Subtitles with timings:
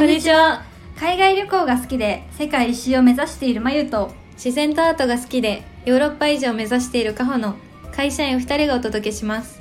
[0.00, 0.62] こんにちは。
[0.98, 7.56] 海外旅行が好きで世界一周を目指しているまゆと自然とアートが好きでヨーロッパ以上を目指しているカホの
[7.92, 9.60] 会社員2人がお届けします。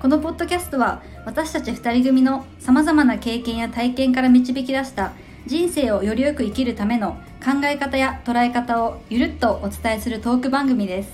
[0.00, 5.12] このポッドキャストは私たち2人組のさまざまな経験や体験から導き出した
[5.44, 11.12] 人生をよりよく生きるための考え方や捉え方をゆるっとお伝えするトーク番組です。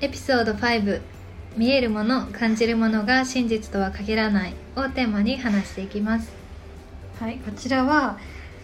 [0.00, 1.02] エピソード5
[1.58, 6.40] 見えるもの感じるものが真実とは限らないをテーマに話していきます
[7.20, 8.18] はいこちらは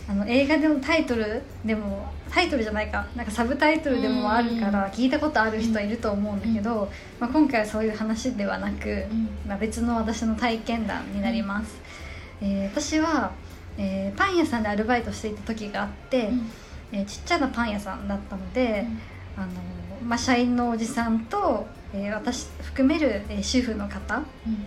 [0.08, 9.04] あの映画でのタイトルでもタイトルじゃないかなんかサブタイトルでもあるから聞いたことある人いると思うんだけど、まあ、今回はそういう話ではなく、
[9.46, 11.76] まあ、別の私の体験談になります、
[12.40, 13.32] えー私は、
[13.76, 16.30] えーパン屋さんでアルバイトしていた時があって、
[16.92, 18.86] えーちっちゃなパン屋さんだったので、
[19.36, 19.48] あの
[20.06, 24.22] まあ、社員のおじさんと、えー私含める、えー主婦の方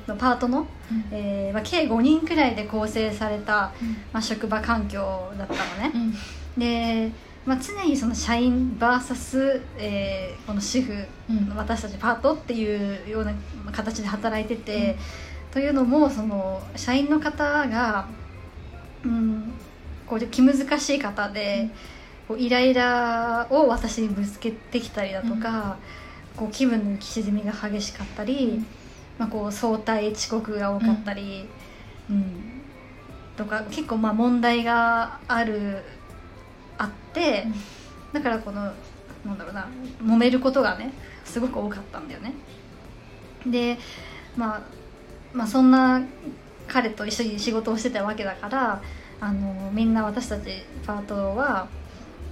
[0.07, 0.67] のパートの、
[1.11, 3.73] えーまあ、計5人くらいで構成された、
[4.11, 6.13] まあ、職場環境だったのね、
[6.57, 7.11] で、
[7.45, 10.93] まあ、常にその社員 VS、えーこの主婦、
[11.55, 13.33] 私たちパートっていうような
[13.71, 14.97] 形で働いてて、
[15.51, 18.07] というのもその社員の方が、
[19.03, 19.53] うん、
[20.05, 21.69] こう気難しい方で、
[22.29, 25.77] こうイライラを私にぶつけてきたりだとか、
[26.37, 28.63] こう気分の浮き沈みが激しかったり、
[29.17, 31.49] まあ、こう早退遅刻が多かったり、
[32.07, 32.61] うん。
[33.35, 35.81] とか結構まあ問題がある
[36.77, 37.47] あって、
[38.13, 38.61] だからこの
[39.25, 39.67] なんだろうな
[40.03, 40.93] 揉めることがね
[41.25, 42.33] すごく多かったんだよね。
[43.47, 43.79] で、
[44.37, 44.61] まあ、
[45.33, 45.99] まあそんな
[46.67, 48.83] 彼と一緒に仕事をしてたわけだから
[49.19, 51.67] あのみんな私たちパートは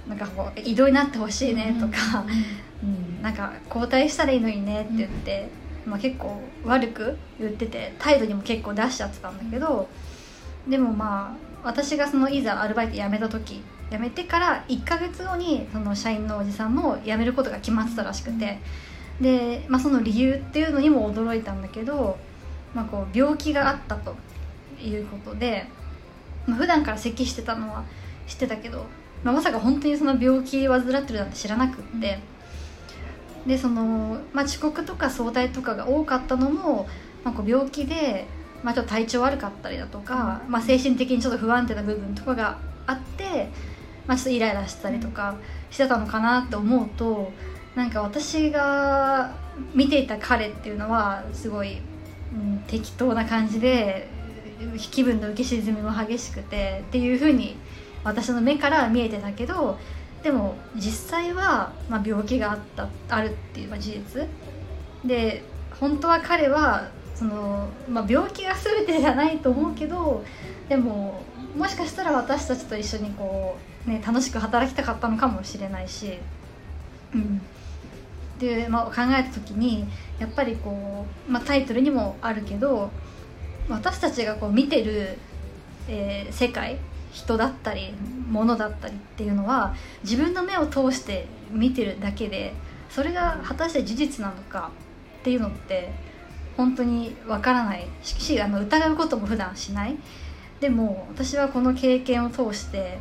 [0.08, 2.24] なんかこう異動になってほしいねとか、
[2.82, 5.48] うん、なんか交代したらいいのにねって言って、
[5.86, 9.88] まあ、結構悪く言ってて態度にも結構出しちゃってたんだけど
[10.68, 18.58] でもまあ私がそのいざアルバイト辞めた時辞めてから1ヶ月後にその社員のおじさんも辞めることが決まってたらしくて
[19.20, 22.18] で、まあ、その理由っていうのにも驚いたんだけど、
[22.74, 24.14] まあ、こう病気があったと
[24.82, 25.66] いうことで、
[26.46, 27.84] まあ、普段から咳してたのは
[28.26, 28.84] 知ってたけど、
[29.24, 32.18] まあ、まさか本当にその病気患ってるなんて知らなくって。
[33.46, 36.86] でその、まあ、遅刻とか早退とかが多かったのも、
[37.24, 38.26] まあ、こう病気で、
[38.62, 43.48] まあ、ちょっと体調悪かったりだとか、まあ、精神的にちょっと不安定な部分とかがあって、
[44.06, 45.36] まあ、ちょっとイライラしたりとか
[45.70, 47.32] してたのかなって思うと
[47.74, 49.34] なんか私が
[49.74, 51.78] 見ていた彼っていうのはすごい、
[52.34, 54.08] うん、適当な感じで
[54.90, 57.56] 気分の浮き沈みも激しくてっていうふうに
[58.04, 59.78] 私の目からは見えてたけど
[60.22, 64.26] でも実際は、まあ、病気があったあるっていう、事実。
[65.04, 65.42] で
[65.78, 70.24] 本当は彼はその、まあ、病気が全てじゃないと思うけど
[70.68, 71.22] でも
[71.56, 76.18] もしかしたら私たちと一緒にこう、ね、楽しく働きたかったのかもしれないし、
[77.14, 77.40] うん、
[78.38, 79.86] で、まあ、考えた時に
[80.18, 82.90] やっぱりこう、まあ、タイトルにもあるけど
[83.68, 85.18] 私たちがこう見てる、
[85.88, 86.78] えー世界
[87.12, 87.94] 人だったり
[88.28, 92.54] 物だったりっていうのは自分の目を通して見てるだけで
[92.90, 94.70] それが果たして事実なのか
[95.20, 95.90] っていうのって
[96.56, 97.86] 本当にわからない。
[98.02, 99.96] しあの疑うことも普段しない。
[100.60, 102.98] でも私はこの経験を通して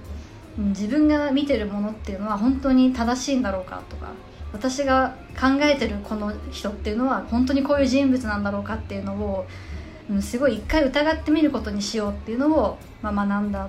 [0.58, 4.12] 自分が見てるものっていうのは本当に正しいんだろうかとか
[4.54, 9.46] 私が考えてるこの人っていうのは本当にこういう人物なんだろうかっていうのを、
[10.22, 13.68] すごい一回疑ってみることにしようっていうのを、まあ、学んだ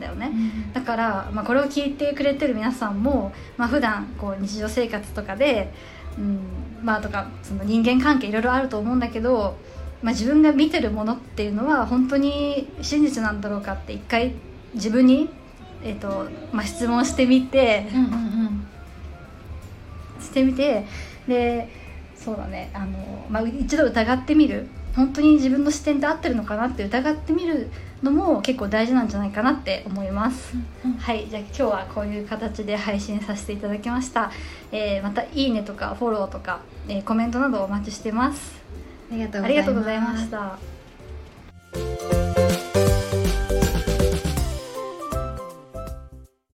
[0.00, 0.32] だよね。
[0.72, 5.72] だから、まあ、これを聞いてくれてる皆さんも、まあ普段こう日常生活とかで、
[6.18, 6.38] うん
[6.82, 9.56] まあ、とかその人間関係いろいろあると思うんだけど、
[10.02, 14.34] まあ、自分が見てるものっていうのは本当に真実なんだろうかって一回
[14.74, 15.28] 自分に、
[15.82, 18.66] えーとまあ、質問してみてうんうんうん。
[20.20, 20.84] してみて
[21.26, 21.68] で
[22.16, 27.70] そうだねあの、まあ、一度疑ってみる本当に自分の視点で合ってるのかなって疑ってみる
[28.02, 30.56] のも結構大事なんじゃないかなって思います。
[30.98, 34.30] はい、じゃあ今日はこういう形で配信させていただきました。
[34.72, 38.60] えーまたいいねとかフォローとか、えーコメントなどお待ちしてます。
[39.10, 40.58] ありがとうございました。